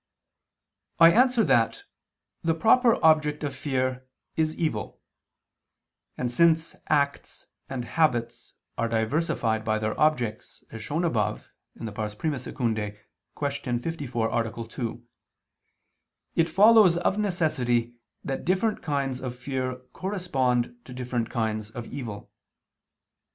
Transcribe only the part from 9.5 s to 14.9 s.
by their objects, as shown above (I II, Q. 54, A.